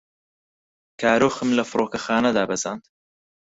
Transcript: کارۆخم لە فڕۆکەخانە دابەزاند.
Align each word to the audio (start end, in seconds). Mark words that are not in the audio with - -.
کارۆخم 1.01 1.49
لە 1.57 1.63
فڕۆکەخانە 1.69 2.31
دابەزاند. 2.37 2.83